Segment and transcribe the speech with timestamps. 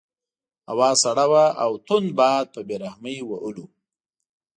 [0.71, 3.65] هوا سړه وه او تند باد په بې رحمۍ وهلو.